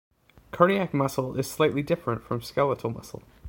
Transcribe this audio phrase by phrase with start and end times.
[0.49, 3.21] Cardiac muscle is slightly different from skeletal muscle.